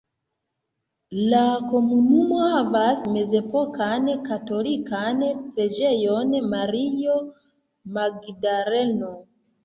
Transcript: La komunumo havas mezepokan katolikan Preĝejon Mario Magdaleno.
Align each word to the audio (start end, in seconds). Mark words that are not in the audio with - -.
La 1.31 1.41
komunumo 1.73 2.37
havas 2.53 3.03
mezepokan 3.17 4.07
katolikan 4.29 5.21
Preĝejon 5.57 6.33
Mario 6.55 7.19
Magdaleno. 7.99 9.11